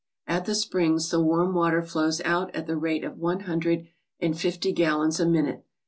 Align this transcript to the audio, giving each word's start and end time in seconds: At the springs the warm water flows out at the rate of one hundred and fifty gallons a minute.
At 0.25 0.45
the 0.45 0.55
springs 0.55 1.11
the 1.11 1.21
warm 1.21 1.53
water 1.53 1.83
flows 1.83 2.21
out 2.21 2.49
at 2.55 2.65
the 2.65 2.75
rate 2.75 3.03
of 3.03 3.19
one 3.19 3.41
hundred 3.41 3.85
and 4.19 4.35
fifty 4.35 4.71
gallons 4.71 5.19
a 5.19 5.27
minute. 5.27 5.63